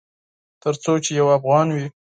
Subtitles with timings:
[0.61, 1.85] ترڅو چې یو افغان وي